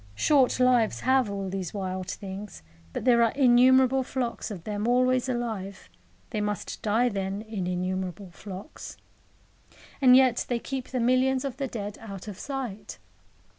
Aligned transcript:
Short 0.15 0.59
lives 0.59 1.01
have 1.01 1.29
all 1.29 1.47
these 1.47 1.75
wild 1.75 2.07
things, 2.09 2.63
but 2.91 3.05
there 3.05 3.21
are 3.21 3.33
innumerable 3.33 4.01
flocks 4.01 4.49
of 4.49 4.63
them 4.63 4.87
always 4.87 5.29
alive; 5.29 5.91
they 6.31 6.41
must 6.41 6.81
die, 6.81 7.07
then, 7.07 7.43
in 7.43 7.67
innumerable 7.67 8.31
flocks. 8.31 8.97
And 10.01 10.15
yet 10.15 10.47
they 10.49 10.57
keep 10.57 10.87
the 10.87 10.99
millions 10.99 11.45
of 11.45 11.57
the 11.57 11.67
dead 11.67 11.99
out 12.01 12.27
of 12.27 12.39
sight. 12.39 12.97